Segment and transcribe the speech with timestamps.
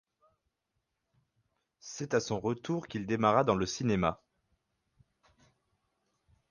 [1.79, 4.23] C'est à son retour qu'il démarra dans le cinéma.